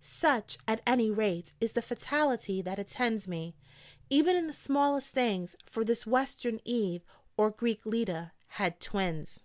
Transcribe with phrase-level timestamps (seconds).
[0.00, 3.56] Such, at any rate, is the fatality that attends me,
[4.08, 7.04] even in the smallest things: for this Western Eve,
[7.36, 9.42] or Greek Leda, had twins.